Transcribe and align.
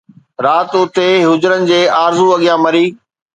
رات 0.45 0.71
آئي، 0.79 1.11
هجرن 1.29 1.61
جي 1.69 1.79
آرزو 2.03 2.25
اڳيان 2.39 2.59
مري 2.65 2.85